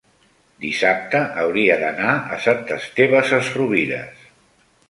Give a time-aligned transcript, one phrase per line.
[0.63, 4.29] dissabte hauria d'anar a Sant Esteve Sesrovires.